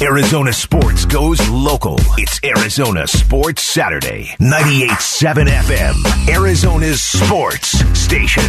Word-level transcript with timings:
Arizona 0.00 0.52
sports 0.52 1.04
goes 1.04 1.48
local. 1.48 1.96
It's 2.16 2.38
Arizona 2.44 3.04
Sports 3.08 3.62
Saturday, 3.62 4.28
98.7 4.38 5.46
FM, 5.48 6.28
Arizona's 6.32 7.02
sports 7.02 7.70
station. 7.98 8.44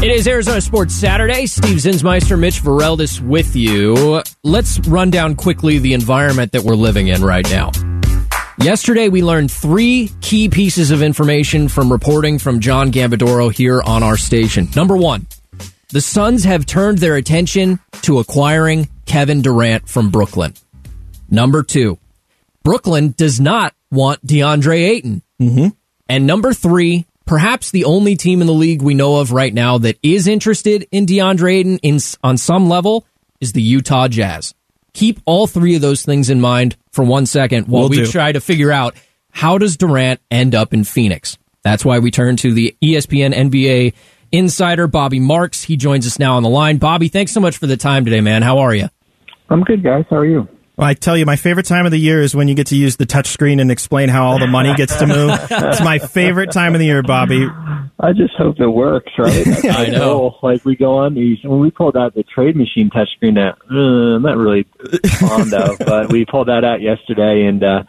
It 0.00 0.12
is 0.12 0.28
Arizona 0.28 0.60
Sports 0.60 0.94
Saturday. 0.94 1.46
Steve 1.46 1.78
Zinsmeister, 1.78 2.38
Mitch 2.38 2.62
Vareldis 2.62 3.20
with 3.20 3.56
you. 3.56 4.22
Let's 4.44 4.78
run 4.86 5.10
down 5.10 5.34
quickly 5.34 5.78
the 5.78 5.94
environment 5.94 6.52
that 6.52 6.62
we're 6.62 6.76
living 6.76 7.08
in 7.08 7.22
right 7.24 7.48
now. 7.50 7.72
Yesterday, 8.60 9.08
we 9.08 9.22
learned 9.22 9.50
three 9.50 10.12
key 10.20 10.48
pieces 10.48 10.92
of 10.92 11.02
information 11.02 11.66
from 11.68 11.90
reporting 11.90 12.38
from 12.38 12.60
John 12.60 12.92
Gambadoro 12.92 13.52
here 13.52 13.82
on 13.82 14.04
our 14.04 14.16
station. 14.16 14.68
Number 14.76 14.96
one, 14.96 15.26
the 15.94 16.00
Suns 16.00 16.42
have 16.42 16.66
turned 16.66 16.98
their 16.98 17.14
attention 17.14 17.78
to 18.02 18.18
acquiring 18.18 18.88
Kevin 19.06 19.42
Durant 19.42 19.88
from 19.88 20.10
Brooklyn. 20.10 20.52
Number 21.30 21.62
two, 21.62 22.00
Brooklyn 22.64 23.14
does 23.16 23.38
not 23.40 23.76
want 23.92 24.26
DeAndre 24.26 24.88
Ayton. 24.88 25.22
Mm-hmm. 25.40 25.68
And 26.08 26.26
number 26.26 26.52
three, 26.52 27.06
perhaps 27.26 27.70
the 27.70 27.84
only 27.84 28.16
team 28.16 28.40
in 28.40 28.48
the 28.48 28.52
league 28.52 28.82
we 28.82 28.94
know 28.94 29.18
of 29.20 29.30
right 29.30 29.54
now 29.54 29.78
that 29.78 29.96
is 30.02 30.26
interested 30.26 30.84
in 30.90 31.06
DeAndre 31.06 31.60
Ayton 31.60 31.78
in, 31.78 32.00
on 32.24 32.38
some 32.38 32.68
level 32.68 33.06
is 33.40 33.52
the 33.52 33.62
Utah 33.62 34.08
Jazz. 34.08 34.52
Keep 34.94 35.20
all 35.26 35.46
three 35.46 35.76
of 35.76 35.80
those 35.80 36.02
things 36.02 36.28
in 36.28 36.40
mind 36.40 36.74
for 36.90 37.04
one 37.04 37.24
second 37.24 37.68
while 37.68 37.84
Will 37.84 37.90
we 37.90 37.96
do. 37.98 38.06
try 38.08 38.32
to 38.32 38.40
figure 38.40 38.72
out 38.72 38.96
how 39.30 39.58
does 39.58 39.76
Durant 39.76 40.20
end 40.28 40.56
up 40.56 40.74
in 40.74 40.82
Phoenix. 40.82 41.38
That's 41.62 41.84
why 41.84 42.00
we 42.00 42.10
turn 42.10 42.34
to 42.38 42.52
the 42.52 42.76
ESPN 42.82 43.32
NBA 43.32 43.94
insider 44.36 44.86
Bobby 44.86 45.20
Marks. 45.20 45.62
He 45.62 45.76
joins 45.76 46.06
us 46.06 46.18
now 46.18 46.36
on 46.36 46.42
the 46.42 46.48
line. 46.48 46.78
Bobby, 46.78 47.08
thanks 47.08 47.32
so 47.32 47.40
much 47.40 47.58
for 47.58 47.66
the 47.66 47.76
time 47.76 48.04
today, 48.04 48.20
man. 48.20 48.42
How 48.42 48.58
are 48.58 48.74
you? 48.74 48.88
I'm 49.50 49.62
good, 49.62 49.82
guys. 49.82 50.04
How 50.10 50.16
are 50.16 50.26
you? 50.26 50.48
Well, 50.76 50.88
I 50.88 50.94
tell 50.94 51.16
you, 51.16 51.24
my 51.24 51.36
favorite 51.36 51.66
time 51.66 51.86
of 51.86 51.92
the 51.92 51.98
year 51.98 52.20
is 52.20 52.34
when 52.34 52.48
you 52.48 52.54
get 52.54 52.66
to 52.68 52.76
use 52.76 52.96
the 52.96 53.06
touch 53.06 53.28
screen 53.28 53.60
and 53.60 53.70
explain 53.70 54.08
how 54.08 54.26
all 54.26 54.40
the 54.40 54.48
money 54.48 54.74
gets 54.74 54.96
to 54.96 55.06
move. 55.06 55.30
it's 55.50 55.80
my 55.80 55.98
favorite 55.98 56.50
time 56.50 56.74
of 56.74 56.80
the 56.80 56.86
year, 56.86 57.02
Bobby. 57.02 57.46
I 58.00 58.12
just 58.12 58.34
hope 58.34 58.58
it 58.58 58.66
works, 58.66 59.12
right? 59.16 59.64
I 59.70 59.86
know. 59.86 60.36
Like 60.42 60.64
we 60.64 60.74
go 60.74 60.98
on 60.98 61.14
these 61.14 61.38
when 61.44 61.60
we 61.60 61.70
pulled 61.70 61.96
out 61.96 62.14
the 62.14 62.24
trade 62.24 62.56
machine 62.56 62.90
touchscreen 62.90 63.34
that 63.36 63.56
uh, 63.70 64.16
I'm 64.16 64.22
not 64.22 64.36
really 64.36 64.66
fond 65.20 65.54
of, 65.54 65.78
but 65.86 66.12
we 66.12 66.24
pulled 66.24 66.48
that 66.48 66.64
out 66.64 66.80
yesterday 66.80 67.46
and 67.46 67.62
uh 67.62 67.84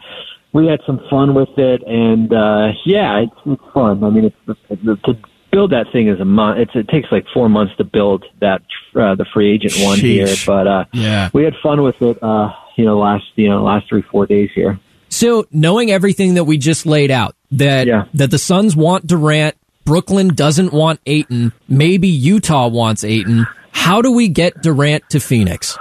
we 0.52 0.68
had 0.68 0.80
some 0.86 1.00
fun 1.10 1.34
with 1.34 1.58
it 1.58 1.82
and 1.82 2.32
uh 2.32 2.68
yeah, 2.84 3.18
it's, 3.18 3.34
it's 3.46 3.74
fun. 3.74 4.04
I 4.04 4.10
mean, 4.10 4.26
it's, 4.26 4.58
it's 4.70 5.02
to 5.02 5.18
build 5.52 5.72
that 5.72 5.86
thing 5.92 6.08
is 6.08 6.20
a 6.20 6.24
month. 6.24 6.58
It's, 6.58 6.72
it 6.74 6.88
takes 6.88 7.08
like 7.10 7.24
four 7.32 7.48
months 7.48 7.74
to 7.78 7.84
build 7.84 8.24
that 8.40 8.62
uh, 8.94 9.14
the 9.14 9.26
free 9.32 9.52
agent 9.52 9.74
one 9.84 9.98
here, 9.98 10.28
but 10.46 10.66
uh 10.66 10.84
Yeah. 10.92 11.30
we 11.32 11.44
had 11.44 11.54
fun 11.62 11.82
with 11.82 12.00
it. 12.02 12.22
uh 12.22 12.50
You 12.76 12.84
know, 12.84 12.98
last 12.98 13.24
you 13.36 13.48
know 13.48 13.62
last 13.62 13.88
three 13.88 14.02
four 14.02 14.26
days 14.26 14.50
here. 14.54 14.78
So, 15.08 15.46
knowing 15.52 15.90
everything 15.90 16.34
that 16.34 16.44
we 16.44 16.58
just 16.58 16.84
laid 16.84 17.10
out, 17.10 17.34
that 17.52 17.86
Yeah. 17.86 18.04
that 18.14 18.30
the 18.30 18.38
Suns 18.38 18.74
want 18.76 19.06
Durant, 19.06 19.54
Brooklyn 19.84 20.34
doesn't 20.34 20.72
want 20.72 21.00
Ayton, 21.06 21.52
maybe 21.68 22.08
Utah 22.08 22.68
wants 22.68 23.04
Ayton. 23.04 23.46
How 23.70 24.02
do 24.02 24.10
we 24.12 24.28
get 24.28 24.62
Durant 24.62 25.08
to 25.10 25.20
Phoenix? 25.20 25.78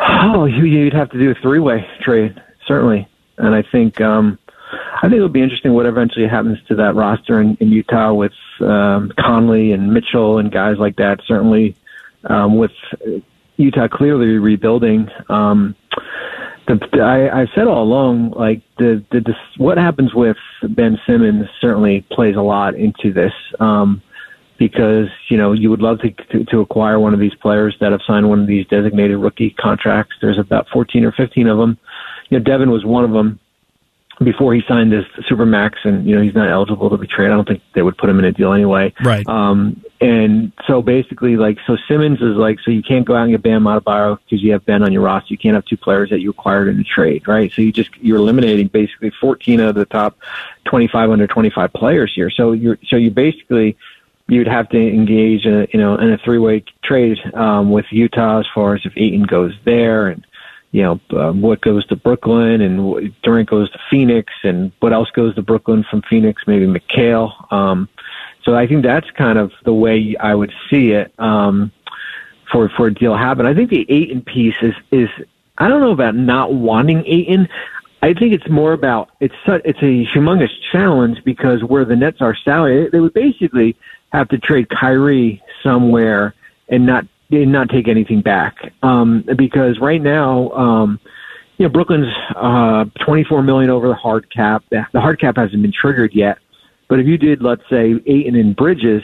Oh, 0.00 0.44
you, 0.44 0.64
you'd 0.64 0.92
have 0.94 1.10
to 1.10 1.18
do 1.18 1.30
a 1.30 1.34
three-way 1.42 1.84
trade, 2.04 2.40
certainly. 2.66 3.08
And 3.38 3.54
I 3.54 3.62
think, 3.72 4.00
um, 4.00 4.38
I 5.00 5.02
think 5.02 5.14
it'll 5.14 5.28
be 5.28 5.42
interesting 5.42 5.74
what 5.74 5.86
eventually 5.86 6.26
happens 6.26 6.58
to 6.68 6.74
that 6.76 6.96
roster 6.96 7.40
in, 7.40 7.56
in 7.60 7.68
Utah 7.68 8.12
with 8.12 8.32
um, 8.60 9.12
Conley 9.18 9.72
and 9.72 9.92
Mitchell 9.92 10.38
and 10.38 10.50
guys 10.50 10.76
like 10.78 10.96
that. 10.96 11.20
Certainly, 11.26 11.76
um, 12.24 12.56
with 12.56 12.72
Utah 13.56 13.86
clearly 13.86 14.38
rebuilding. 14.38 15.08
Um, 15.28 15.76
the, 16.66 17.00
I, 17.00 17.42
I've 17.42 17.48
said 17.54 17.68
all 17.68 17.82
along, 17.82 18.32
like 18.32 18.60
the, 18.78 19.04
the, 19.12 19.20
the 19.20 19.34
what 19.56 19.78
happens 19.78 20.14
with 20.14 20.36
Ben 20.68 20.98
Simmons 21.06 21.46
certainly 21.60 22.04
plays 22.10 22.36
a 22.36 22.42
lot 22.42 22.74
into 22.74 23.12
this. 23.12 23.32
Um, 23.60 24.02
because 24.58 25.06
you 25.28 25.36
know 25.36 25.52
you 25.52 25.70
would 25.70 25.80
love 25.80 26.00
to, 26.00 26.10
to 26.10 26.44
to 26.46 26.60
acquire 26.60 26.98
one 26.98 27.14
of 27.14 27.20
these 27.20 27.34
players 27.36 27.76
that 27.78 27.92
have 27.92 28.00
signed 28.04 28.28
one 28.28 28.40
of 28.40 28.48
these 28.48 28.66
designated 28.66 29.16
rookie 29.16 29.50
contracts. 29.50 30.16
There's 30.20 30.36
about 30.36 30.66
14 30.72 31.04
or 31.04 31.12
15 31.12 31.46
of 31.46 31.58
them. 31.58 31.78
You 32.28 32.38
know, 32.38 32.44
Devin 32.44 32.68
was 32.68 32.84
one 32.84 33.04
of 33.04 33.12
them 33.12 33.38
before 34.22 34.52
he 34.54 34.62
signed 34.66 34.92
this 34.92 35.04
supermax, 35.30 35.74
and 35.84 36.06
you 36.06 36.16
know 36.16 36.22
he's 36.22 36.34
not 36.34 36.48
eligible 36.48 36.90
to 36.90 36.96
be 36.96 37.06
traded. 37.06 37.32
I 37.32 37.36
don't 37.36 37.46
think 37.46 37.62
they 37.74 37.82
would 37.82 37.96
put 37.96 38.10
him 38.10 38.18
in 38.18 38.24
a 38.24 38.32
deal 38.32 38.52
anyway. 38.52 38.92
Right. 39.02 39.26
Um, 39.28 39.82
and 40.00 40.52
so 40.66 40.82
basically, 40.82 41.36
like, 41.36 41.58
so 41.66 41.76
Simmons 41.88 42.20
is 42.20 42.36
like, 42.36 42.58
so 42.60 42.70
you 42.70 42.82
can't 42.82 43.04
go 43.04 43.16
out 43.16 43.24
and 43.24 43.32
get 43.32 43.42
Bam 43.42 43.64
Adebayo 43.64 44.18
because 44.18 44.42
you 44.42 44.52
have 44.52 44.64
Ben 44.64 44.82
on 44.82 44.92
your 44.92 45.02
roster. 45.02 45.32
You 45.32 45.38
can't 45.38 45.54
have 45.54 45.64
two 45.64 45.76
players 45.76 46.10
that 46.10 46.20
you 46.20 46.30
acquired 46.30 46.68
in 46.68 46.80
a 46.80 46.84
trade, 46.84 47.26
right? 47.26 47.52
So 47.52 47.62
you 47.62 47.72
just 47.72 47.96
you're 47.98 48.18
eliminating 48.18 48.68
basically 48.68 49.10
14 49.20 49.60
of 49.60 49.74
the 49.74 49.86
top 49.86 50.18
25 50.66 51.10
under 51.10 51.26
25 51.26 51.72
players 51.72 52.12
here. 52.14 52.30
So 52.30 52.52
you're 52.52 52.78
so 52.88 52.96
you 52.96 53.10
basically 53.10 53.76
you'd 54.28 54.46
have 54.46 54.68
to 54.68 54.78
engage, 54.78 55.46
in 55.46 55.62
a, 55.62 55.66
you 55.72 55.80
know, 55.80 55.96
in 55.96 56.12
a 56.12 56.18
three-way 56.18 56.62
trade 56.84 57.18
um, 57.34 57.70
with 57.70 57.86
Utah 57.90 58.40
as 58.40 58.46
far 58.54 58.74
as 58.74 58.82
if 58.84 58.92
Ayton 58.94 59.22
goes 59.22 59.54
there 59.64 60.08
and 60.08 60.26
you 60.70 60.82
know 60.82 61.00
um, 61.18 61.40
what 61.40 61.60
goes 61.60 61.86
to 61.86 61.96
Brooklyn 61.96 62.60
and 62.60 63.14
Durant 63.22 63.48
goes 63.48 63.70
to 63.70 63.78
Phoenix 63.90 64.32
and 64.42 64.72
what 64.80 64.92
else 64.92 65.10
goes 65.10 65.34
to 65.36 65.42
Brooklyn 65.42 65.84
from 65.90 66.02
Phoenix, 66.02 66.42
maybe 66.46 66.66
Mikal. 66.66 67.52
Um, 67.52 67.88
so 68.44 68.54
I 68.54 68.66
think 68.66 68.82
that's 68.82 69.10
kind 69.12 69.38
of 69.38 69.52
the 69.64 69.74
way 69.74 70.16
I 70.18 70.34
would 70.34 70.52
see 70.70 70.92
it 70.92 71.12
um, 71.18 71.72
for 72.50 72.68
for 72.70 72.86
a 72.88 72.94
deal 72.94 73.16
happen. 73.16 73.46
I 73.46 73.54
think 73.54 73.70
the 73.70 73.86
Ayton 73.90 74.22
piece 74.22 74.56
is 74.62 74.74
is 74.90 75.08
I 75.58 75.68
don't 75.68 75.80
know 75.80 75.92
about 75.92 76.14
not 76.14 76.54
wanting 76.54 77.04
Ayton. 77.06 77.48
I 78.00 78.14
think 78.14 78.32
it's 78.32 78.48
more 78.48 78.72
about 78.72 79.10
it's 79.20 79.34
su- 79.44 79.60
it's 79.64 79.80
a 79.80 80.06
humongous 80.14 80.52
challenge 80.70 81.24
because 81.24 81.64
where 81.64 81.84
the 81.84 81.96
Nets 81.96 82.20
are 82.20 82.36
salary, 82.44 82.88
they 82.90 83.00
would 83.00 83.14
basically 83.14 83.76
have 84.12 84.28
to 84.28 84.38
trade 84.38 84.68
Kyrie 84.68 85.42
somewhere 85.62 86.34
and 86.68 86.86
not 86.86 87.06
and 87.30 87.52
not 87.52 87.68
take 87.68 87.88
anything 87.88 88.20
back. 88.22 88.56
Um, 88.82 89.24
because 89.36 89.78
right 89.80 90.00
now, 90.00 90.50
um, 90.50 91.00
you 91.58 91.66
know, 91.66 91.70
Brooklyn's 91.70 92.12
uh, 92.36 92.84
24 93.04 93.42
million 93.42 93.70
over 93.70 93.88
the 93.88 93.94
hard 93.94 94.32
cap. 94.32 94.64
The 94.70 95.00
hard 95.00 95.20
cap 95.20 95.36
hasn't 95.36 95.60
been 95.60 95.72
triggered 95.72 96.14
yet. 96.14 96.38
But 96.88 97.00
if 97.00 97.06
you 97.06 97.18
did, 97.18 97.42
let's 97.42 97.62
say, 97.68 97.94
Ayton 98.06 98.34
and 98.34 98.56
Bridges, 98.56 99.02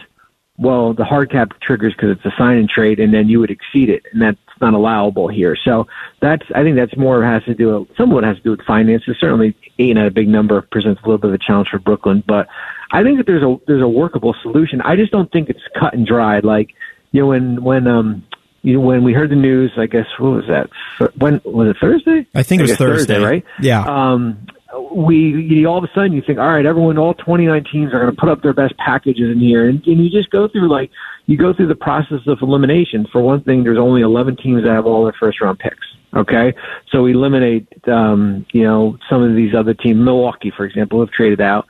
well, 0.56 0.94
the 0.94 1.04
hard 1.04 1.30
cap 1.30 1.52
triggers 1.60 1.94
because 1.94 2.16
it's 2.16 2.24
a 2.24 2.32
sign 2.38 2.58
and 2.58 2.68
trade, 2.68 3.00
and 3.00 3.12
then 3.12 3.28
you 3.28 3.40
would 3.40 3.50
exceed 3.50 3.90
it, 3.90 4.04
and 4.12 4.22
that's 4.22 4.38
not 4.60 4.72
allowable 4.72 5.26
here. 5.26 5.56
So 5.56 5.88
that's, 6.20 6.44
I 6.54 6.62
think 6.62 6.76
that's 6.76 6.96
more 6.96 7.24
has 7.24 7.42
to 7.44 7.54
do, 7.54 7.70
of 7.70 7.88
it 7.90 8.24
has 8.24 8.36
to 8.36 8.42
do 8.42 8.50
with 8.52 8.62
finances. 8.62 9.16
Certainly, 9.18 9.56
Ayton 9.78 9.98
at 9.98 10.06
a 10.06 10.12
big 10.12 10.28
number 10.28 10.62
presents 10.62 11.02
a 11.02 11.06
little 11.06 11.18
bit 11.18 11.30
of 11.30 11.34
a 11.34 11.38
challenge 11.38 11.68
for 11.68 11.80
Brooklyn, 11.80 12.22
but 12.26 12.46
I 12.92 13.02
think 13.02 13.18
that 13.18 13.26
there's 13.26 13.42
a 13.42 13.56
there's 13.66 13.82
a 13.82 13.88
workable 13.88 14.36
solution. 14.40 14.80
I 14.82 14.94
just 14.94 15.10
don't 15.10 15.30
think 15.32 15.50
it's 15.50 15.66
cut 15.76 15.94
and 15.94 16.06
dried. 16.06 16.44
Like 16.44 16.70
you 17.14 17.20
know, 17.20 17.28
when 17.28 17.62
when 17.62 17.86
um 17.86 18.26
you 18.62 18.74
know, 18.74 18.80
when 18.80 19.04
we 19.04 19.12
heard 19.12 19.30
the 19.30 19.36
news, 19.36 19.72
I 19.76 19.86
guess 19.86 20.06
what 20.18 20.30
was 20.30 20.44
that? 20.48 20.68
When 21.16 21.40
was 21.44 21.68
it 21.68 21.76
Thursday? 21.80 22.26
I 22.34 22.42
think 22.42 22.58
it 22.58 22.62
was 22.62 22.70
guess 22.72 22.78
Thursday. 22.78 23.18
right? 23.18 23.44
Yeah. 23.60 23.84
um, 23.84 24.46
we 24.92 25.16
you, 25.16 25.66
all 25.68 25.78
of 25.78 25.84
a 25.84 25.94
sudden 25.94 26.12
you 26.12 26.22
think, 26.26 26.40
all 26.40 26.48
right, 26.48 26.66
everyone, 26.66 26.98
all 26.98 27.14
29 27.14 27.64
teams 27.70 27.94
are 27.94 28.00
going 28.00 28.12
to 28.12 28.20
put 28.20 28.28
up 28.28 28.42
their 28.42 28.52
best 28.52 28.76
packages 28.78 29.30
in 29.30 29.38
here, 29.38 29.68
and, 29.68 29.86
and 29.86 30.04
you 30.04 30.10
just 30.10 30.30
go 30.30 30.48
through 30.48 30.68
like 30.68 30.90
you 31.26 31.38
go 31.38 31.54
through 31.54 31.68
the 31.68 31.76
process 31.76 32.26
of 32.26 32.38
elimination. 32.42 33.06
For 33.12 33.20
one 33.20 33.44
thing, 33.44 33.62
there's 33.62 33.78
only 33.78 34.02
11 34.02 34.38
teams 34.38 34.64
that 34.64 34.72
have 34.72 34.86
all 34.86 35.04
their 35.04 35.14
first 35.20 35.40
round 35.40 35.60
picks. 35.60 35.86
Okay, 36.16 36.52
so 36.90 37.02
we 37.02 37.12
eliminate, 37.12 37.68
um, 37.86 38.44
you 38.52 38.64
know, 38.64 38.98
some 39.08 39.22
of 39.22 39.36
these 39.36 39.54
other 39.54 39.74
teams. 39.74 39.98
Milwaukee, 40.04 40.52
for 40.56 40.64
example, 40.64 40.98
have 40.98 41.10
traded 41.10 41.40
out. 41.40 41.66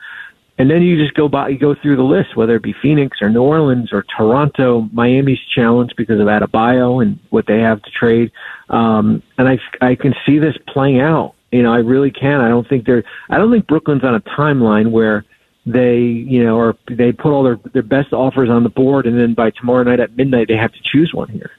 And 0.57 0.69
then 0.71 0.81
you 0.81 0.97
just 0.97 1.13
go 1.15 1.27
by, 1.27 1.49
you 1.49 1.59
go 1.59 1.75
through 1.75 1.97
the 1.97 2.03
list, 2.03 2.35
whether 2.37 2.55
it 2.55 2.63
be 2.63 2.73
Phoenix 2.81 3.17
or 3.21 3.29
New 3.29 3.41
Orleans 3.41 3.91
or 3.91 4.05
Toronto. 4.17 4.87
Miami's 4.93 5.39
challenged 5.53 5.95
because 5.97 6.19
of 6.19 6.27
Adebayo 6.27 7.01
and 7.01 7.19
what 7.29 7.45
they 7.45 7.59
have 7.59 7.81
to 7.81 7.91
trade. 7.91 8.31
Um, 8.69 9.21
and 9.37 9.49
I, 9.49 9.59
I 9.81 9.95
can 9.95 10.13
see 10.25 10.39
this 10.39 10.55
playing 10.67 11.01
out. 11.01 11.35
You 11.51 11.61
know, 11.63 11.73
I 11.73 11.79
really 11.79 12.11
can. 12.11 12.39
I 12.39 12.47
don't 12.47 12.67
think 12.67 12.85
they're, 12.85 13.03
I 13.29 13.37
don't 13.37 13.51
think 13.51 13.67
Brooklyn's 13.67 14.03
on 14.03 14.15
a 14.15 14.21
timeline 14.21 14.91
where 14.91 15.25
they, 15.65 15.97
you 15.97 16.43
know, 16.43 16.57
or 16.57 16.77
they 16.89 17.11
put 17.11 17.31
all 17.31 17.43
their, 17.43 17.59
their 17.73 17.83
best 17.83 18.13
offers 18.13 18.49
on 18.49 18.63
the 18.63 18.69
board 18.69 19.05
and 19.05 19.19
then 19.19 19.33
by 19.33 19.51
tomorrow 19.51 19.83
night 19.83 19.99
at 19.99 20.15
midnight 20.15 20.47
they 20.47 20.57
have 20.57 20.71
to 20.71 20.79
choose 20.83 21.11
one 21.13 21.27
here. 21.29 21.51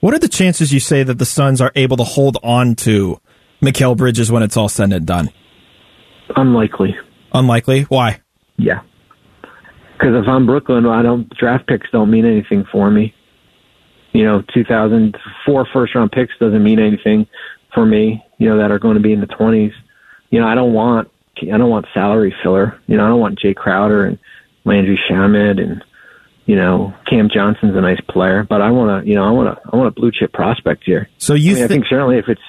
What 0.00 0.12
are 0.12 0.18
the 0.18 0.28
chances 0.28 0.72
you 0.72 0.80
say 0.80 1.02
that 1.02 1.18
the 1.18 1.24
Suns 1.24 1.62
are 1.62 1.72
able 1.74 1.96
to 1.96 2.04
hold 2.04 2.36
on 2.42 2.74
to 2.76 3.20
Mikal 3.62 3.96
Bridges 3.96 4.30
when 4.30 4.42
it's 4.42 4.56
all 4.56 4.68
said 4.68 4.92
and 4.92 5.06
done? 5.06 5.30
Unlikely. 6.36 6.94
Unlikely. 7.32 7.82
Why? 7.82 8.20
Yeah. 8.56 8.80
Because 9.92 10.14
if 10.22 10.28
I'm 10.28 10.46
Brooklyn, 10.46 10.86
I 10.86 11.02
don't 11.02 11.28
draft 11.36 11.66
picks 11.66 11.90
don't 11.90 12.10
mean 12.10 12.24
anything 12.24 12.64
for 12.70 12.90
me. 12.90 13.14
You 14.12 14.24
know, 14.24 14.42
2004 14.54 15.66
first 15.72 15.94
round 15.94 16.12
picks 16.12 16.32
doesn't 16.38 16.62
mean 16.62 16.78
anything 16.78 17.26
for 17.72 17.84
me. 17.84 18.24
You 18.38 18.48
know 18.48 18.58
that 18.58 18.70
are 18.70 18.78
going 18.78 18.94
to 18.94 19.00
be 19.00 19.12
in 19.12 19.20
the 19.20 19.26
20s. 19.26 19.72
You 20.30 20.40
know, 20.40 20.46
I 20.46 20.54
don't 20.54 20.72
want 20.72 21.10
I 21.42 21.56
don't 21.58 21.70
want 21.70 21.86
salary 21.94 22.34
filler. 22.42 22.78
You 22.86 22.96
know, 22.96 23.04
I 23.04 23.08
don't 23.08 23.20
want 23.20 23.40
Jae 23.40 23.54
Crowder 23.54 24.04
and 24.06 24.18
Landry 24.64 25.00
Shamet 25.08 25.60
and 25.60 25.82
you 26.46 26.56
know, 26.56 26.92
Cam 27.06 27.28
Johnson's 27.32 27.74
a 27.74 27.80
nice 27.80 28.00
player, 28.08 28.44
but 28.44 28.60
I 28.60 28.70
want 28.70 29.02
to, 29.02 29.08
you 29.08 29.16
know, 29.16 29.24
I 29.24 29.30
want 29.30 29.56
to, 29.56 29.70
I 29.72 29.76
want 29.76 29.88
a 29.88 29.92
blue 29.92 30.12
chip 30.12 30.32
prospect 30.32 30.84
here. 30.84 31.08
So 31.18 31.34
you, 31.34 31.52
I, 31.52 31.54
mean, 31.54 31.64
I 31.64 31.68
think 31.68 31.84
certainly 31.88 32.18
if 32.18 32.28
it's 32.28 32.42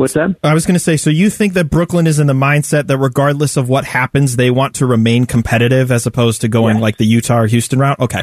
what's 0.00 0.14
that? 0.14 0.34
I 0.42 0.54
was 0.54 0.66
going 0.66 0.74
to 0.74 0.80
say, 0.80 0.96
so 0.96 1.10
you 1.10 1.30
think 1.30 1.52
that 1.54 1.70
Brooklyn 1.70 2.06
is 2.06 2.18
in 2.18 2.26
the 2.26 2.32
mindset 2.32 2.86
that 2.88 2.98
regardless 2.98 3.56
of 3.56 3.68
what 3.68 3.84
happens, 3.84 4.36
they 4.36 4.50
want 4.50 4.74
to 4.76 4.86
remain 4.86 5.26
competitive 5.26 5.92
as 5.92 6.06
opposed 6.06 6.40
to 6.40 6.48
going 6.48 6.76
Yes. 6.76 6.82
like 6.82 6.96
the 6.96 7.06
Utah 7.06 7.40
or 7.40 7.46
Houston 7.46 7.78
route? 7.78 8.00
Okay. 8.00 8.22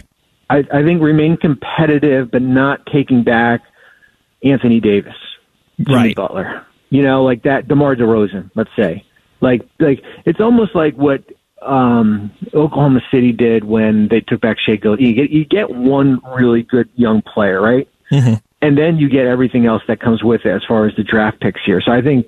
I, 0.50 0.64
I 0.74 0.84
think 0.84 1.02
remain 1.02 1.38
competitive, 1.38 2.32
but 2.32 2.42
not 2.42 2.86
taking 2.92 3.24
back 3.24 3.62
Anthony 4.44 4.80
Davis, 4.80 5.14
Jimmy 5.80 5.94
Right. 5.96 6.16
Butler. 6.16 6.66
You 6.90 7.04
know, 7.04 7.24
like 7.24 7.44
that, 7.44 7.68
DeMar 7.68 7.96
DeRozan. 7.96 8.50
Let's 8.56 8.70
say, 8.78 9.04
like, 9.42 9.68
like 9.80 10.02
it's 10.26 10.40
almost 10.40 10.74
like 10.74 10.96
what 10.96 11.22
um, 11.62 12.32
Oklahoma 12.54 13.02
City 13.12 13.34
did 13.34 13.66
when 13.66 14.08
they 14.10 14.22
took 14.22 14.40
back 14.40 14.56
Shai 14.66 14.78
Gilgeous. 14.78 15.06
You 15.06 15.14
get 15.14 15.30
you 15.30 15.44
get 15.44 15.70
one 15.70 16.22
really 16.34 16.64
good 16.64 16.88
young 16.96 17.22
player, 17.22 17.60
right? 17.60 17.90
And 18.68 18.78
then 18.78 18.98
you 18.98 19.08
get 19.08 19.26
everything 19.26 19.66
else 19.66 19.82
that 19.88 20.02
comes 20.02 20.22
with 20.22 20.42
it 20.46 20.50
as 20.50 20.62
far 20.68 20.86
as 20.88 20.96
the 20.98 21.04
draft 21.04 21.40
picks 21.40 21.62
here. 21.66 21.80
So 21.80 21.90
I 21.90 22.02
think 22.02 22.28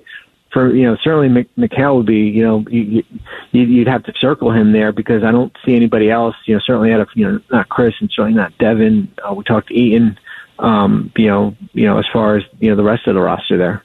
for 0.50 0.74
you 0.74 0.84
know 0.84 0.96
certainly 1.04 1.28
Mc- 1.28 1.54
Mikal 1.54 1.96
would 1.96 2.06
be 2.06 2.30
you 2.30 2.42
know 2.42 2.64
you, 2.70 3.04
you, 3.52 3.62
you'd 3.62 3.88
have 3.88 4.04
to 4.04 4.14
circle 4.18 4.50
him 4.50 4.72
there 4.72 4.90
because 4.90 5.22
I 5.22 5.32
don't 5.32 5.54
see 5.66 5.76
anybody 5.76 6.10
else. 6.10 6.34
You 6.46 6.54
know 6.54 6.60
certainly 6.64 6.94
out 6.94 7.00
of 7.00 7.08
you 7.14 7.30
know 7.30 7.40
not 7.50 7.68
Chris 7.68 7.92
and 8.00 8.10
certainly 8.10 8.38
not 8.38 8.56
Devin. 8.56 9.12
Uh, 9.22 9.34
we 9.34 9.44
talked 9.44 9.68
to 9.68 9.74
Eaton. 9.74 10.18
Um, 10.58 11.12
you 11.14 11.26
know 11.26 11.54
you 11.74 11.84
know 11.84 11.98
as 11.98 12.06
far 12.10 12.36
as 12.36 12.44
you 12.58 12.70
know 12.70 12.76
the 12.76 12.84
rest 12.84 13.06
of 13.06 13.14
the 13.14 13.20
roster 13.20 13.58
there. 13.58 13.84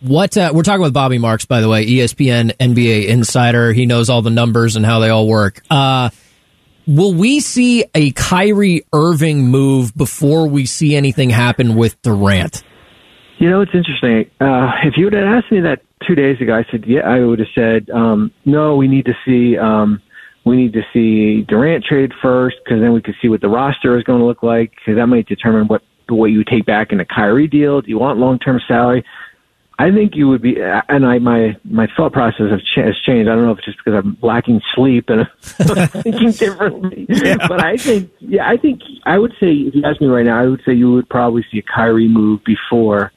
What 0.00 0.34
uh, 0.38 0.50
we're 0.54 0.62
talking 0.62 0.80
with 0.80 0.94
Bobby 0.94 1.18
Marks, 1.18 1.44
by 1.44 1.60
the 1.60 1.68
way, 1.68 1.86
ESPN 1.86 2.56
NBA 2.56 3.06
insider. 3.06 3.70
He 3.74 3.84
knows 3.84 4.08
all 4.08 4.22
the 4.22 4.30
numbers 4.30 4.76
and 4.76 4.86
how 4.86 5.00
they 5.00 5.10
all 5.10 5.28
work. 5.28 5.60
Uh, 5.70 6.08
will 6.86 7.14
we 7.14 7.40
see 7.40 7.84
a 7.94 8.10
Kyrie 8.12 8.84
Irving 8.92 9.46
move 9.46 9.94
before 9.96 10.48
we 10.48 10.66
see 10.66 10.96
anything 10.96 11.30
happen 11.30 11.76
with 11.76 12.00
Durant? 12.02 12.62
You 13.38 13.50
know, 13.50 13.60
it's 13.60 13.74
interesting. 13.74 14.30
Uh, 14.40 14.70
if 14.84 14.96
you 14.96 15.04
would 15.04 15.14
have 15.14 15.24
asked 15.24 15.50
me 15.50 15.60
that 15.60 15.82
two 16.06 16.14
days 16.14 16.40
ago, 16.40 16.54
I 16.54 16.64
said, 16.70 16.84
yeah, 16.86 17.00
I 17.00 17.20
would 17.20 17.38
have 17.38 17.48
said, 17.54 17.90
um, 17.90 18.32
no, 18.44 18.76
we 18.76 18.88
need 18.88 19.06
to 19.06 19.14
see, 19.24 19.58
um, 19.58 20.00
we 20.44 20.56
need 20.56 20.72
to 20.74 20.82
see 20.92 21.42
Durant 21.42 21.84
trade 21.84 22.12
first 22.20 22.56
because 22.64 22.80
then 22.80 22.92
we 22.92 23.02
could 23.02 23.14
see 23.20 23.28
what 23.28 23.40
the 23.40 23.48
roster 23.48 23.96
is 23.96 24.04
going 24.04 24.20
to 24.20 24.24
look 24.24 24.42
like 24.42 24.70
because 24.70 24.96
that 24.96 25.06
might 25.06 25.26
determine 25.26 25.66
what, 25.66 25.82
what 26.08 26.26
you 26.26 26.44
take 26.44 26.66
back 26.66 26.92
in 26.92 27.00
a 27.00 27.04
Kyrie 27.04 27.46
deal. 27.46 27.80
Do 27.80 27.88
you 27.88 27.98
want 27.98 28.18
long-term 28.18 28.60
salary? 28.66 29.04
I 29.82 29.90
think 29.90 30.14
you 30.14 30.28
would 30.28 30.42
be, 30.42 30.60
and 30.60 31.04
I 31.04 31.18
my 31.18 31.56
my 31.64 31.88
thought 31.96 32.12
process 32.12 32.52
has, 32.52 32.60
has 32.76 32.96
changed. 33.04 33.28
I 33.28 33.34
don't 33.34 33.44
know 33.44 33.50
if 33.50 33.58
it's 33.58 33.66
just 33.66 33.78
because 33.78 33.94
I'm 33.94 34.16
lacking 34.22 34.60
sleep 34.76 35.08
and 35.08 35.22
I'm 35.22 35.88
thinking 35.88 36.30
differently, 36.44 37.06
but 37.08 37.64
I 37.64 37.76
think, 37.76 38.12
yeah, 38.20 38.48
I 38.48 38.58
think 38.58 38.80
I 39.04 39.18
would 39.18 39.32
say 39.40 39.52
if 39.52 39.74
you 39.74 39.82
ask 39.84 40.00
me 40.00 40.06
right 40.06 40.24
now, 40.24 40.40
I 40.40 40.46
would 40.46 40.62
say 40.64 40.72
you 40.72 40.92
would 40.92 41.08
probably 41.08 41.44
see 41.50 41.58
a 41.58 41.62
Kyrie 41.62 42.06
move 42.06 42.44
before 42.44 43.10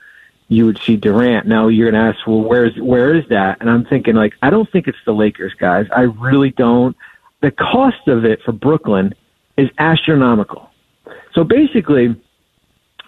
you 0.47 0.65
would 0.65 0.79
see 0.79 0.97
Durant. 0.97 1.45
Now 1.45 1.67
you're 1.67 1.91
going 1.91 2.03
to 2.03 2.09
ask, 2.09 2.25
well, 2.25 2.41
where's 2.41 2.75
where 2.79 3.13
is 3.15 3.25
that? 3.29 3.57
And 3.61 3.69
I'm 3.69 3.85
thinking 3.85 4.15
like, 4.15 4.33
I 4.41 4.49
don't 4.49 4.69
think 4.71 4.87
it's 4.87 4.97
the 5.05 5.13
Lakers, 5.13 5.53
guys. 5.59 5.85
I 5.95 6.01
really 6.01 6.49
don't. 6.49 6.97
The 7.43 7.51
cost 7.51 8.07
of 8.07 8.25
it 8.25 8.39
for 8.43 8.53
Brooklyn 8.53 9.13
is 9.55 9.69
astronomical. 9.77 10.71
So 11.35 11.43
basically, 11.43 12.19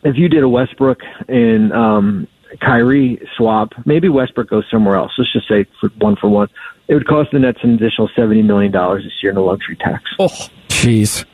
if 0.04 0.16
you 0.16 0.30
did 0.30 0.44
a 0.44 0.50
Westbrook 0.50 1.00
and 1.28 1.74
um, 1.74 2.28
Kyrie 2.62 3.22
swap, 3.36 3.74
maybe 3.86 4.10
Westbrook 4.10 4.50
goes 4.50 4.66
somewhere 4.72 4.96
else. 4.96 5.12
Let's 5.18 5.32
just 5.34 5.48
say 5.48 5.66
for 5.80 5.90
one 5.98 6.16
for 6.16 6.30
one, 6.30 6.50
it 6.88 6.94
would 6.94 7.08
cost 7.08 7.32
the 7.32 7.40
Nets 7.40 7.60
an 7.64 7.74
additional 7.74 8.10
seventy 8.16 8.42
million 8.42 8.72
dollars 8.72 9.04
this 9.04 9.14
year 9.22 9.32
in 9.32 9.38
a 9.38 9.42
luxury 9.42 9.76
tax. 9.76 10.04
Oh, 10.20 10.28
jeez. 10.70 11.26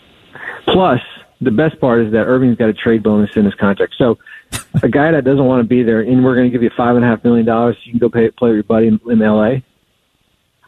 Plus, 0.65 1.01
the 1.41 1.51
best 1.51 1.79
part 1.79 2.05
is 2.05 2.11
that 2.13 2.25
Irving's 2.25 2.57
got 2.57 2.69
a 2.69 2.73
trade 2.73 3.03
bonus 3.03 3.35
in 3.35 3.45
his 3.45 3.53
contract. 3.55 3.95
So, 3.97 4.17
a 4.81 4.89
guy 4.89 5.11
that 5.11 5.23
doesn't 5.23 5.45
want 5.45 5.61
to 5.61 5.67
be 5.67 5.83
there, 5.83 6.01
and 6.01 6.23
we're 6.23 6.35
going 6.35 6.49
to 6.49 6.51
give 6.51 6.63
you 6.63 6.71
five 6.75 6.95
and 6.95 7.03
a 7.03 7.07
half 7.07 7.23
million 7.23 7.45
dollars, 7.45 7.77
you 7.83 7.91
can 7.91 7.99
go 7.99 8.09
pay, 8.09 8.29
play 8.31 8.49
with 8.49 8.55
your 8.55 8.63
buddy 8.63 8.87
in, 8.87 8.99
in 9.09 9.21
L.A. 9.21 9.63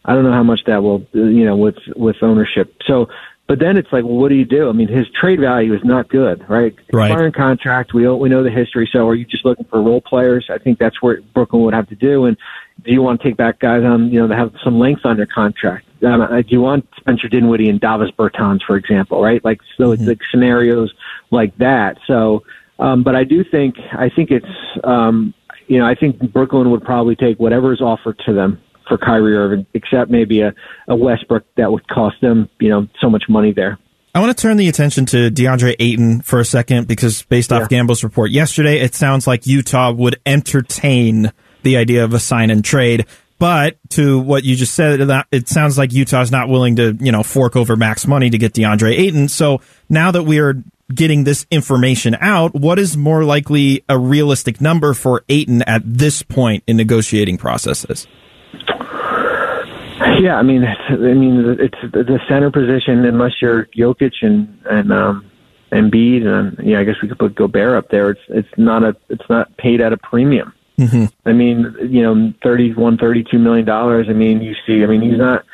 I 0.03 0.13
don't 0.13 0.23
know 0.23 0.31
how 0.31 0.43
much 0.43 0.61
that 0.67 0.83
will, 0.83 1.05
you 1.13 1.45
know, 1.45 1.55
with 1.55 1.77
with 1.95 2.17
ownership. 2.21 2.75
So, 2.85 3.07
but 3.47 3.59
then 3.59 3.77
it's 3.77 3.91
like, 3.91 4.03
well, 4.03 4.15
what 4.15 4.29
do 4.29 4.35
you 4.35 4.45
do? 4.45 4.69
I 4.69 4.71
mean, 4.71 4.87
his 4.87 5.07
trade 5.09 5.39
value 5.39 5.75
is 5.75 5.83
not 5.83 6.09
good, 6.09 6.43
right? 6.49 6.75
Right. 6.91 7.11
Expiring 7.11 7.31
contract. 7.31 7.93
We 7.93 8.07
we 8.07 8.27
know 8.27 8.43
the 8.43 8.49
history. 8.49 8.89
So, 8.91 9.07
are 9.07 9.13
you 9.13 9.25
just 9.25 9.45
looking 9.45 9.65
for 9.65 9.81
role 9.81 10.01
players? 10.01 10.47
I 10.49 10.57
think 10.57 10.79
that's 10.79 10.99
where 11.01 11.21
Brooklyn 11.21 11.61
would 11.63 11.73
have 11.75 11.87
to 11.89 11.95
do. 11.95 12.25
And 12.25 12.37
do 12.83 12.91
you 12.91 13.03
want 13.03 13.21
to 13.21 13.27
take 13.27 13.37
back 13.37 13.59
guys 13.59 13.83
on, 13.83 14.11
you 14.11 14.19
know, 14.19 14.27
that 14.27 14.37
have 14.37 14.53
some 14.63 14.79
length 14.79 15.05
on 15.05 15.17
their 15.17 15.27
contract? 15.27 15.85
Um, 16.03 16.21
uh, 16.21 16.41
do 16.41 16.47
you 16.49 16.61
want 16.61 16.87
Spencer 16.97 17.27
Dinwiddie 17.27 17.69
and 17.69 17.79
Davis 17.79 18.09
Bertans, 18.11 18.63
for 18.63 18.77
example, 18.77 19.21
right? 19.21 19.43
Like 19.45 19.61
so, 19.77 19.91
it's 19.91 20.03
like 20.03 20.21
scenarios 20.31 20.93
like 21.29 21.55
that. 21.57 21.99
So, 22.07 22.43
um, 22.79 23.03
but 23.03 23.15
I 23.15 23.23
do 23.23 23.43
think 23.43 23.75
I 23.93 24.09
think 24.09 24.31
it's 24.31 24.45
um, 24.83 25.35
you 25.67 25.77
know 25.77 25.85
I 25.85 25.93
think 25.93 26.19
Brooklyn 26.33 26.71
would 26.71 26.83
probably 26.83 27.15
take 27.15 27.39
whatever 27.39 27.73
is 27.73 27.81
offered 27.81 28.19
to 28.25 28.33
them 28.33 28.59
for 28.87 28.97
Kyrie 28.97 29.35
Irving, 29.35 29.65
except 29.73 30.09
maybe 30.11 30.41
a, 30.41 30.53
a 30.87 30.95
Westbrook 30.95 31.43
that 31.57 31.71
would 31.71 31.87
cost 31.87 32.19
them 32.21 32.49
you 32.59 32.69
know 32.69 32.87
so 33.01 33.09
much 33.09 33.23
money 33.29 33.51
there. 33.51 33.77
I 34.13 34.19
want 34.19 34.35
to 34.37 34.41
turn 34.41 34.55
the 34.55 34.69
attention 34.69 35.05
to 35.07 35.29
DeAndre 35.29 35.75
Ayton 35.77 36.21
for 36.21 36.39
a 36.39 36.45
second 36.45 36.87
because 36.87 37.23
based 37.23 37.51
off 37.51 37.63
Yeah. 37.63 37.67
Gambo's 37.79 38.01
report 38.01 38.31
yesterday, 38.31 38.79
it 38.79 38.95
sounds 38.95 39.27
like 39.27 39.45
Utah 39.45 39.91
would 39.91 40.21
entertain 40.25 41.33
the 41.63 41.75
idea 41.75 42.05
of 42.05 42.13
a 42.13 42.19
sign 42.19 42.49
and 42.49 42.63
trade. 42.63 43.05
But 43.39 43.77
to 43.89 44.17
what 44.17 44.45
you 44.45 44.55
just 44.55 44.73
said, 44.73 45.01
it 45.33 45.49
sounds 45.49 45.77
like 45.77 45.91
Utah's 45.91 46.31
not 46.31 46.47
willing 46.47 46.77
to, 46.77 46.97
you 47.01 47.11
know, 47.11 47.23
fork 47.23 47.57
over 47.57 47.75
max 47.75 48.07
money 48.07 48.29
to 48.29 48.37
get 48.37 48.53
DeAndre 48.53 48.97
Ayton. 48.97 49.27
So 49.27 49.59
now 49.89 50.11
that 50.11 50.23
we 50.23 50.39
are 50.39 50.63
getting 50.93 51.25
this 51.25 51.45
information 51.51 52.15
out, 52.21 52.55
what 52.55 52.79
is 52.79 52.95
more 52.95 53.25
likely 53.25 53.83
a 53.89 53.97
realistic 53.99 54.61
number 54.61 54.93
for 54.93 55.25
Ayton 55.27 55.61
at 55.63 55.81
this 55.83 56.23
point 56.23 56.63
in 56.67 56.77
negotiating 56.77 57.37
processes? 57.37 58.07
Yeah, 60.19 60.35
I 60.35 60.43
mean, 60.43 60.63
it's, 60.63 60.81
I 60.89 61.13
mean, 61.13 61.57
it's 61.59 61.77
the 61.93 62.19
center 62.27 62.51
position. 62.51 63.05
Unless 63.05 63.41
you're 63.41 63.65
Jokic 63.67 64.13
and 64.21 64.59
and 64.69 64.91
um, 64.91 65.31
Embiid, 65.71 66.25
and 66.25 66.57
yeah, 66.65 66.79
I 66.79 66.83
guess 66.83 66.95
we 67.01 67.07
could 67.07 67.19
put 67.19 67.35
Gobert 67.35 67.77
up 67.77 67.89
there. 67.89 68.11
It's 68.11 68.21
it's 68.29 68.57
not 68.57 68.83
a 68.83 68.95
it's 69.09 69.29
not 69.29 69.55
paid 69.57 69.81
at 69.81 69.93
a 69.93 69.97
premium. 69.97 70.53
Mm-hmm. 70.77 71.05
I 71.27 71.33
mean, 71.33 71.75
you 71.89 72.03
know, 72.03 72.33
thirty 72.43 72.73
one, 72.73 72.97
thirty 72.97 73.23
two 73.23 73.39
million 73.39 73.65
dollars. 73.65 74.07
I 74.09 74.13
mean, 74.13 74.41
you 74.41 74.55
see, 74.67 74.83
I 74.83 74.87
mean, 74.87 75.01
he's 75.01 75.17
not 75.17 75.45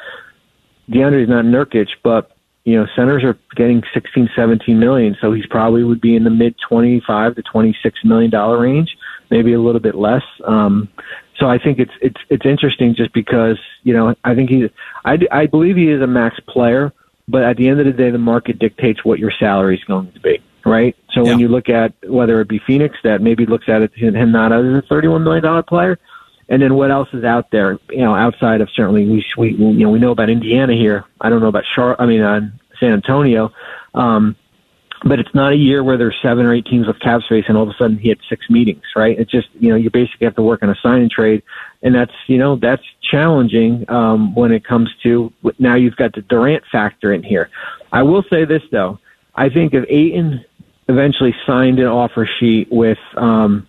DeAndre's 0.90 1.30
not 1.30 1.46
Nurkic, 1.46 1.90
but 2.04 2.32
you 2.64 2.78
know, 2.78 2.88
centers 2.96 3.24
are 3.24 3.38
getting 3.56 3.84
sixteen, 3.94 4.30
seventeen 4.36 4.80
million, 4.80 5.16
so 5.22 5.32
he's 5.32 5.46
probably 5.48 5.84
would 5.84 6.02
be 6.02 6.16
in 6.16 6.24
the 6.24 6.30
mid 6.30 6.56
twenty 6.68 7.02
five 7.06 7.36
to 7.36 7.44
twenty 7.44 7.76
six 7.84 8.00
million 8.04 8.32
dollar 8.32 8.60
range, 8.60 8.98
maybe 9.30 9.54
a 9.54 9.62
little 9.62 9.82
bit 9.82 9.96
less. 9.96 10.24
Um, 10.46 10.90
so 11.38 11.48
I 11.48 11.58
think 11.58 11.80
it's 11.80 11.92
it's 12.02 12.20
it's 12.30 12.46
interesting 12.46 12.96
just 12.96 13.14
because 13.14 13.58
you 13.84 13.94
know 13.94 14.16
I 14.24 14.36
think 14.36 14.50
he's 14.50 14.70
I, 15.06 15.18
I 15.32 15.46
believe 15.48 15.76
he 15.76 15.90
is 15.90 16.02
a 16.02 16.08
max 16.08 16.40
player, 16.48 16.94
but 17.28 17.44
at 17.44 17.58
the 17.58 17.68
end 17.68 17.80
of 17.80 17.86
the 17.86 17.94
day, 17.94 18.12
the 18.12 18.18
market 18.18 18.60
dictates 18.60 19.04
what 19.04 19.20
your 19.20 19.32
salary 19.32 19.78
is 19.78 19.84
going 19.86 20.12
to 20.12 20.20
be, 20.20 20.42
right? 20.66 20.96
So 21.14 21.24
when 21.24 21.40
you 21.40 21.48
look 21.48 21.70
at 21.70 21.94
whether 22.08 22.42
it 22.42 22.48
be 22.48 22.60
Phoenix 22.60 22.98
that 23.04 23.22
maybe 23.22 23.46
looks 23.46 23.70
at 23.70 23.82
it 23.82 23.94
him 23.96 24.32
not 24.32 24.52
as 24.52 24.66
a 24.66 24.84
thirty 24.88 25.08
one 25.08 25.24
million 25.24 25.44
dollar 25.44 25.64
player, 25.64 25.98
and 26.50 26.62
then 26.62 26.76
what 26.76 26.92
else 26.92 27.10
is 27.14 27.24
out 27.24 27.50
there? 27.52 27.80
You 27.90 28.00
know, 28.02 28.14
outside 28.14 28.62
of 28.62 28.70
certainly 28.76 29.08
we 29.08 29.26
we 29.38 29.52
you 29.54 29.86
know 29.86 29.90
we 29.90 30.00
know 30.00 30.12
about 30.12 30.30
Indiana 30.30 30.74
here. 30.74 31.06
I 31.20 31.30
don't 31.30 31.42
know 31.42 31.48
about 31.48 31.64
Char. 31.76 31.96
I 32.00 32.06
mean, 32.06 32.22
uh, 32.22 32.42
San 32.80 32.94
Antonio. 32.94 33.52
Um, 33.94 34.36
but 35.04 35.20
it's 35.20 35.34
not 35.34 35.52
a 35.52 35.56
year 35.56 35.84
where 35.84 35.98
there's 35.98 36.16
seven 36.22 36.46
or 36.46 36.54
eight 36.54 36.66
teams 36.66 36.86
with 36.86 37.00
cap 37.00 37.22
space 37.24 37.46
and 37.48 37.58
all 37.58 37.64
of 37.64 37.70
a 37.70 37.74
sudden 37.74 37.98
he 37.98 38.10
had 38.10 38.20
six 38.30 38.50
meetings, 38.50 38.84
right? 38.96 39.18
It's 39.18 39.32
just, 39.32 39.48
you 39.60 39.70
know, 39.70 39.76
you 39.76 39.90
basically 39.90 40.26
have 40.26 40.36
to 40.36 40.44
work 40.44 40.62
on 40.62 40.70
a 40.70 40.76
sign 40.76 41.02
and 41.02 41.10
trade. 41.10 41.42
And 41.82 41.96
that's, 41.96 42.14
you 42.28 42.38
know, 42.38 42.56
that's 42.56 42.84
challenging, 43.02 43.90
um, 43.90 44.36
when 44.36 44.52
it 44.52 44.64
comes 44.64 44.90
to 45.04 45.34
now 45.58 45.76
you've 45.76 45.96
got 45.96 46.14
the 46.14 46.22
Durant 46.22 46.64
factor 46.72 47.14
in 47.14 47.24
here. 47.24 47.50
I 47.92 48.04
will 48.04 48.24
say 48.30 48.46
this 48.46 48.62
though. 48.72 49.00
I 49.34 49.50
think 49.50 49.74
if 49.74 49.86
Ayton 49.90 50.46
eventually 50.88 51.34
signed 51.48 51.80
an 51.80 51.88
offer 51.88 52.30
sheet 52.40 52.68
with, 52.72 53.00
um, 53.18 53.68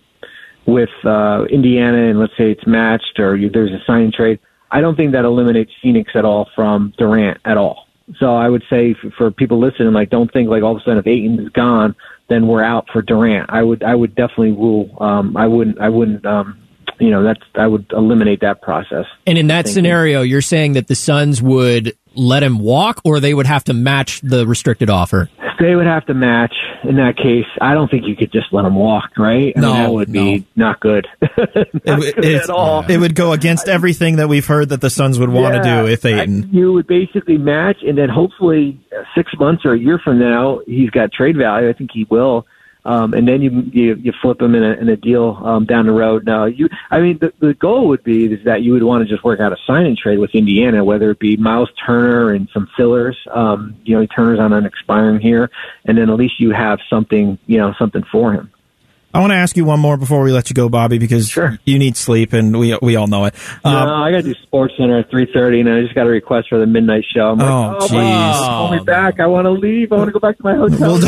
with, 0.67 0.91
uh, 1.03 1.45
Indiana 1.49 2.09
and 2.09 2.19
let's 2.19 2.37
say 2.37 2.51
it's 2.51 2.67
matched 2.67 3.19
or 3.19 3.37
there's 3.49 3.71
a 3.71 3.83
sign 3.85 4.03
and 4.03 4.13
trade, 4.13 4.39
I 4.69 4.81
don't 4.81 4.95
think 4.95 5.13
that 5.13 5.25
eliminates 5.25 5.71
Phoenix 5.81 6.11
at 6.15 6.25
all 6.25 6.49
from 6.55 6.93
Durant 6.97 7.39
at 7.43 7.57
all. 7.57 7.87
So 8.19 8.35
I 8.35 8.49
would 8.49 8.63
say 8.69 8.93
for, 8.93 9.11
for 9.11 9.31
people 9.31 9.59
listening, 9.59 9.93
like 9.93 10.09
don't 10.09 10.31
think 10.31 10.49
like 10.49 10.63
all 10.63 10.75
of 10.75 10.81
a 10.81 10.83
sudden 10.83 10.99
if 10.99 11.07
Ayton 11.07 11.39
is 11.39 11.49
gone, 11.49 11.95
then 12.29 12.47
we're 12.47 12.63
out 12.63 12.87
for 12.91 13.01
Durant. 13.01 13.49
I 13.49 13.63
would 13.63 13.83
I 13.83 13.95
would 13.95 14.15
definitely 14.15 14.51
rule. 14.51 14.95
Um, 14.99 15.35
I 15.37 15.47
wouldn't 15.47 15.79
I 15.79 15.89
wouldn't 15.89 16.25
um, 16.25 16.59
you 16.99 17.09
know 17.09 17.23
that's 17.23 17.41
I 17.55 17.67
would 17.67 17.85
eliminate 17.91 18.41
that 18.41 18.61
process. 18.61 19.05
And 19.27 19.37
in 19.37 19.47
that 19.47 19.67
scenario, 19.67 20.21
you're 20.21 20.41
saying 20.41 20.73
that 20.73 20.87
the 20.87 20.95
Suns 20.95 21.41
would 21.41 21.97
let 22.15 22.43
him 22.43 22.59
walk, 22.59 23.01
or 23.03 23.19
they 23.19 23.33
would 23.33 23.45
have 23.47 23.63
to 23.65 23.73
match 23.73 24.21
the 24.21 24.45
restricted 24.47 24.89
offer? 24.89 25.29
They 25.59 25.75
would 25.75 25.85
have 25.85 26.05
to 26.07 26.13
match. 26.13 26.53
In 26.83 26.95
that 26.97 27.15
case, 27.15 27.45
I 27.61 27.73
don't 27.73 27.89
think 27.89 28.05
you 28.05 28.15
could 28.15 28.31
just 28.31 28.51
let 28.51 28.65
him 28.65 28.75
walk, 28.75 29.11
right? 29.17 29.53
I 29.55 29.59
no, 29.59 29.73
mean, 29.73 29.83
that 29.83 29.91
would 29.93 30.11
be 30.11 30.39
no. 30.55 30.65
not 30.67 30.79
good. 30.81 31.07
not 31.21 32.03
it, 32.03 32.15
good 32.15 32.25
at 32.25 32.49
all. 32.49 32.83
It 32.89 32.97
would 32.97 33.15
go 33.15 33.31
against 33.31 33.69
everything 33.69 34.17
that 34.17 34.27
we've 34.27 34.45
heard 34.45 34.69
that 34.69 34.81
the 34.81 34.89
Suns 34.89 35.19
would 35.19 35.29
want 35.29 35.53
to 35.53 35.67
Yeah, 35.67 35.83
do 35.83 35.87
if 35.87 36.03
Ayton. 36.05 36.43
I- 36.43 36.47
You 36.57 36.73
would 36.73 36.87
basically 36.87 37.37
match, 37.37 37.77
and 37.87 37.97
then 37.97 38.09
hopefully 38.09 38.79
uh, 38.91 39.03
six 39.15 39.31
months 39.39 39.63
or 39.63 39.73
a 39.73 39.79
year 39.79 39.99
from 40.03 40.19
now, 40.19 40.59
he's 40.65 40.89
got 40.89 41.13
trade 41.13 41.37
value. 41.37 41.69
I 41.69 41.73
think 41.73 41.91
he 41.93 42.05
will. 42.09 42.45
Um, 42.85 43.13
and 43.13 43.27
then 43.27 43.41
you, 43.41 43.63
you 43.71 43.95
you 43.95 44.13
flip 44.21 44.39
them 44.39 44.55
in 44.55 44.63
a, 44.63 44.73
in 44.73 44.89
a 44.89 44.97
deal 44.97 45.39
um, 45.43 45.65
down 45.65 45.85
the 45.85 45.93
road. 45.93 46.25
Now, 46.25 46.45
you, 46.45 46.67
I 46.91 46.99
mean, 46.99 47.17
the, 47.19 47.33
the 47.39 47.53
goal 47.53 47.87
would 47.87 48.03
be 48.03 48.25
is 48.25 48.43
that 48.45 48.61
you 48.61 48.73
would 48.73 48.83
want 48.83 49.07
to 49.07 49.09
just 49.09 49.23
work 49.23 49.39
out 49.39 49.53
a 49.53 49.57
sign 49.65 49.85
and 49.85 49.97
trade 49.97 50.19
with 50.19 50.31
Indiana, 50.35 50.83
whether 50.83 51.11
it 51.11 51.19
be 51.19 51.37
Miles 51.37 51.69
Turner 51.85 52.31
and 52.31 52.49
some 52.53 52.69
fillers. 52.75 53.17
Um, 53.31 53.75
you 53.83 53.97
know, 53.97 54.05
Turner's 54.05 54.39
on 54.39 54.53
an 54.53 54.65
expiring 54.65 55.19
here, 55.19 55.49
and 55.85 55.97
then 55.97 56.09
at 56.09 56.17
least 56.17 56.39
you 56.39 56.51
have 56.51 56.79
something, 56.89 57.37
you 57.47 57.57
know, 57.57 57.73
something 57.79 58.03
for 58.11 58.33
him. 58.33 58.52
I 59.13 59.19
want 59.19 59.31
to 59.31 59.35
ask 59.35 59.55
you 59.55 59.63
one 59.65 59.79
more 59.79 59.95
before 59.95 60.23
we 60.23 60.31
let 60.31 60.49
you 60.49 60.55
go, 60.55 60.69
Bobby, 60.69 60.97
because 60.97 61.29
Sure. 61.29 61.59
you 61.65 61.77
need 61.77 61.95
sleep, 61.95 62.33
and 62.33 62.57
we 62.57 62.75
we 62.81 62.95
all 62.95 63.05
know 63.07 63.25
it. 63.25 63.35
no, 63.63 63.69
Um, 63.71 64.01
I 64.03 64.09
got 64.11 64.17
to 64.17 64.23
do 64.23 64.35
SportsCenter 64.51 65.01
at 65.01 65.09
three 65.11 65.27
thirty, 65.31 65.59
and 65.59 65.69
I 65.69 65.81
just 65.81 65.93
got 65.93 66.07
a 66.07 66.09
request 66.09 66.49
for 66.49 66.57
the 66.59 66.65
midnight 66.65 67.03
show. 67.15 67.29
I'm 67.31 67.37
like, 67.37 67.47
Oh, 67.47 67.77
oh, 67.79 67.87
jeez. 67.87 68.33
Call 68.47 68.71
me 68.75 68.79
back. 68.83 69.19
I 69.19 69.27
want 69.27 69.45
to 69.45 69.51
leave. 69.51 69.91
I 69.91 69.97
want 69.97 70.07
to 70.07 70.11
go 70.13 70.19
back 70.19 70.37
to 70.37 70.43
my 70.43 70.55
hotel. 70.55 70.99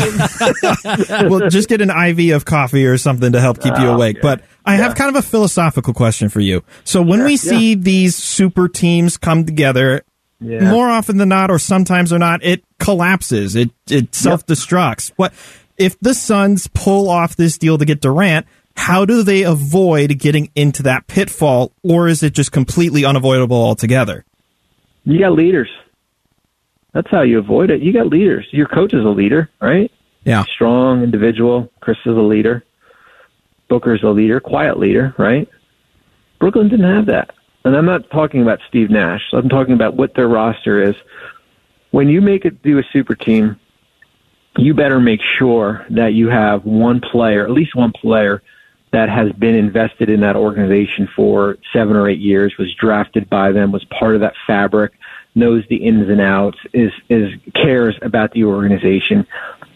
well, 1.30 1.48
just 1.50 1.68
get 1.68 1.80
an 1.80 1.90
IV 1.90 2.34
of 2.36 2.44
coffee 2.44 2.86
or 2.86 2.96
something 2.98 3.32
to 3.32 3.40
help 3.40 3.60
keep 3.60 3.76
you 3.78 3.86
Oh, 3.86 3.94
awake. 3.94 4.16
yeah. 4.16 4.22
But 4.22 4.42
I 4.64 4.76
have 4.76 4.94
kind 4.94 5.10
of 5.10 5.16
a 5.16 5.26
philosophical 5.26 5.92
question 5.94 6.28
for 6.28 6.40
you. 6.40 6.62
So 6.84 7.02
when 7.02 7.24
we 7.24 7.36
see 7.36 7.74
these 7.74 8.14
super 8.16 8.68
teams 8.68 9.16
come 9.16 9.44
together, 9.44 10.02
Yeah. 10.40 10.70
more 10.70 10.88
often 10.88 11.16
than 11.18 11.28
not, 11.30 11.50
or 11.50 11.58
sometimes 11.58 12.12
or 12.12 12.18
not, 12.18 12.44
it 12.44 12.62
collapses. 12.78 13.56
It 13.56 13.70
it 13.90 14.14
self 14.14 14.44
destructs. 14.46 15.10
What 15.16 15.32
if 15.78 15.98
the 16.00 16.14
Suns 16.14 16.68
pull 16.68 17.08
off 17.08 17.36
this 17.36 17.58
deal 17.58 17.78
to 17.78 17.84
get 17.84 18.00
Durant? 18.00 18.46
How 18.76 19.04
do 19.06 19.22
they 19.22 19.42
avoid 19.42 20.18
getting 20.18 20.50
into 20.54 20.82
that 20.82 21.06
pitfall, 21.06 21.72
or 21.82 22.08
is 22.08 22.22
it 22.22 22.34
just 22.34 22.52
completely 22.52 23.04
unavoidable 23.06 23.56
altogether? 23.56 24.24
You 25.04 25.18
got 25.18 25.32
leaders. 25.32 25.70
That's 26.92 27.10
how 27.10 27.22
you 27.22 27.38
avoid 27.38 27.70
it. 27.70 27.80
You 27.80 27.92
got 27.92 28.08
leaders. 28.08 28.46
Your 28.50 28.66
coach 28.66 28.92
is 28.92 29.04
a 29.04 29.08
leader, 29.08 29.50
right? 29.60 29.90
Yeah. 30.24 30.44
Strong 30.54 31.02
individual. 31.02 31.70
Chris 31.80 31.96
is 32.04 32.16
a 32.16 32.20
leader. 32.20 32.64
Booker's 33.68 34.02
a 34.02 34.08
leader, 34.08 34.40
quiet 34.40 34.78
leader, 34.78 35.14
right? 35.18 35.48
Brooklyn 36.38 36.68
didn't 36.68 36.92
have 36.92 37.06
that. 37.06 37.30
And 37.64 37.76
I'm 37.76 37.86
not 37.86 38.10
talking 38.10 38.42
about 38.42 38.60
Steve 38.68 38.90
Nash. 38.90 39.22
I'm 39.32 39.48
talking 39.48 39.74
about 39.74 39.96
what 39.96 40.14
their 40.14 40.28
roster 40.28 40.82
is. 40.82 40.94
When 41.90 42.08
you 42.08 42.20
make 42.20 42.44
it 42.44 42.62
do 42.62 42.78
a 42.78 42.82
super 42.92 43.14
team, 43.14 43.58
you 44.58 44.74
better 44.74 45.00
make 45.00 45.20
sure 45.38 45.86
that 45.90 46.14
you 46.14 46.28
have 46.28 46.64
one 46.64 47.00
player, 47.00 47.44
at 47.44 47.50
least 47.50 47.74
one 47.74 47.92
player, 47.92 48.42
that 48.92 49.08
has 49.08 49.32
been 49.32 49.54
invested 49.54 50.08
in 50.08 50.20
that 50.20 50.36
organization 50.36 51.08
for 51.14 51.58
seven 51.72 51.96
or 51.96 52.08
eight 52.08 52.20
years, 52.20 52.54
was 52.58 52.72
drafted 52.74 53.28
by 53.28 53.52
them, 53.52 53.72
was 53.72 53.84
part 53.84 54.14
of 54.14 54.20
that 54.20 54.34
fabric, 54.46 54.92
knows 55.34 55.64
the 55.68 55.76
ins 55.76 56.08
and 56.08 56.20
outs, 56.20 56.58
is 56.72 56.92
is 57.08 57.30
cares 57.54 57.96
about 58.02 58.32
the 58.32 58.44
organization, 58.44 59.26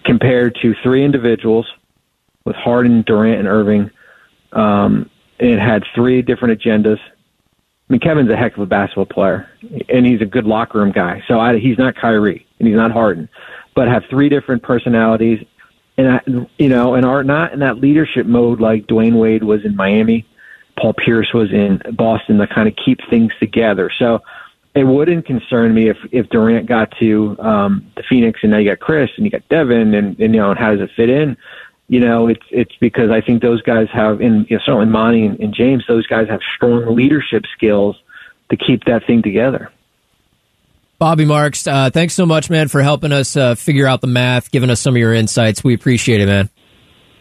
compared 0.04 0.56
to 0.62 0.74
three 0.82 1.04
individuals 1.04 1.66
with 2.44 2.56
Harden, 2.56 3.02
Durant, 3.02 3.38
and 3.40 3.48
Irving. 3.48 3.90
Um, 4.52 5.10
it 5.38 5.58
had 5.58 5.84
three 5.94 6.22
different 6.22 6.60
agendas. 6.60 6.98
I 6.98 7.92
mean, 7.92 8.00
Kevin's 8.00 8.30
a 8.30 8.36
heck 8.36 8.54
of 8.54 8.62
a 8.62 8.66
basketball 8.66 9.06
player, 9.06 9.50
and 9.88 10.06
he's 10.06 10.22
a 10.22 10.26
good 10.26 10.46
locker 10.46 10.78
room 10.78 10.92
guy. 10.92 11.22
So 11.26 11.40
I, 11.40 11.58
he's 11.58 11.76
not 11.76 11.96
Kyrie, 11.96 12.46
and 12.58 12.68
he's 12.68 12.76
not 12.76 12.92
Harden, 12.92 13.28
but 13.74 13.88
have 13.88 14.04
three 14.10 14.28
different 14.28 14.62
personalities, 14.62 15.44
and 15.96 16.08
I, 16.08 16.20
you 16.58 16.68
know, 16.68 16.94
and 16.94 17.04
are 17.04 17.24
not 17.24 17.52
in 17.52 17.60
that 17.60 17.78
leadership 17.78 18.26
mode 18.26 18.60
like 18.60 18.86
Dwyane 18.86 19.18
Wade 19.18 19.44
was 19.44 19.64
in 19.64 19.76
Miami, 19.76 20.26
Paul 20.78 20.94
Pierce 20.94 21.32
was 21.32 21.52
in 21.52 21.82
Boston 21.92 22.38
to 22.38 22.46
kind 22.46 22.68
of 22.68 22.74
keep 22.76 23.00
things 23.08 23.32
together. 23.38 23.90
So 23.98 24.22
it 24.74 24.84
wouldn't 24.84 25.26
concern 25.26 25.74
me 25.74 25.88
if 25.88 25.98
if 26.12 26.28
Durant 26.30 26.66
got 26.66 26.92
to 26.98 27.36
um, 27.40 27.90
the 27.96 28.02
Phoenix, 28.02 28.40
and 28.42 28.52
now 28.52 28.58
you 28.58 28.70
got 28.70 28.80
Chris, 28.80 29.10
and 29.16 29.24
you 29.24 29.30
got 29.30 29.48
Devin, 29.48 29.94
and, 29.94 30.18
and 30.18 30.34
you 30.34 30.40
know, 30.40 30.50
and 30.50 30.58
how 30.58 30.72
does 30.72 30.80
it 30.80 30.90
fit 30.96 31.10
in? 31.10 31.36
you 31.90 31.98
know, 31.98 32.28
it's 32.28 32.46
it's 32.50 32.74
because 32.76 33.10
I 33.10 33.20
think 33.20 33.42
those 33.42 33.62
guys 33.62 33.88
have, 33.92 34.20
in 34.20 34.46
you 34.48 34.56
know, 34.56 34.62
certainly 34.64 34.86
Monty 34.86 35.26
and, 35.26 35.40
and 35.40 35.52
James, 35.52 35.84
those 35.88 36.06
guys 36.06 36.28
have 36.28 36.40
strong 36.54 36.94
leadership 36.94 37.42
skills 37.52 38.00
to 38.48 38.56
keep 38.56 38.84
that 38.84 39.04
thing 39.08 39.22
together. 39.22 39.72
Bobby 41.00 41.24
Marks, 41.24 41.66
uh, 41.66 41.88
thanks 41.88 42.12
so 42.12 42.26
much, 42.26 42.50
man, 42.50 42.68
for 42.68 42.82
helping 42.82 43.10
us 43.10 43.34
uh, 43.34 43.54
figure 43.54 43.86
out 43.86 44.02
the 44.02 44.06
math, 44.06 44.50
giving 44.50 44.68
us 44.68 44.82
some 44.82 44.94
of 44.94 44.98
your 44.98 45.14
insights. 45.14 45.64
We 45.64 45.72
appreciate 45.72 46.20
it, 46.20 46.26
man. 46.26 46.50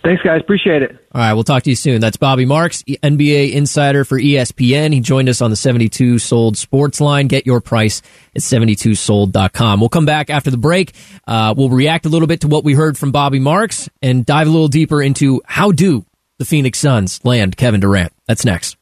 Thanks, 0.04 0.22
guys. 0.22 0.42
Appreciate 0.42 0.82
it. 0.82 0.92
All 1.14 1.22
right, 1.22 1.34
we'll 1.34 1.46
talk 1.46 1.64
to 1.64 1.70
you 1.70 1.78
soon. 1.78 2.02
That's 2.02 2.18
Bobby 2.18 2.46
Marks, 2.46 2.84
NBA 2.84 3.54
insider 3.54 4.04
for 4.04 4.20
ESPN. 4.20 4.94
He 4.94 5.00
joined 5.00 5.30
us 5.30 5.42
on 5.42 5.50
the 5.50 5.56
72 5.56 6.20
Sold 6.20 6.58
Sports 6.58 7.00
line. 7.00 7.28
Get 7.28 7.46
your 7.46 7.62
price 7.62 8.02
at 8.36 8.42
72sold.com. 8.42 9.80
We'll 9.80 9.88
come 9.88 10.06
back 10.06 10.30
after 10.30 10.52
the 10.52 10.58
break. 10.58 10.92
Uh, 11.26 11.54
we'll 11.56 11.70
react 11.70 12.06
a 12.06 12.10
little 12.10 12.28
bit 12.28 12.42
to 12.42 12.50
what 12.50 12.66
we 12.66 12.74
heard 12.74 12.98
from 12.98 13.14
Bobby 13.14 13.40
Marks 13.40 13.88
and 14.02 14.26
dive 14.26 14.48
a 14.48 14.52
little 14.52 14.68
deeper 14.68 15.02
into 15.02 15.42
how 15.46 15.72
do 15.72 16.06
the 16.38 16.44
Phoenix 16.46 16.80
Suns 16.80 17.24
land 17.24 17.56
Kevin 17.56 17.80
Durant. 17.80 18.12
That's 18.28 18.44
next. 18.44 18.76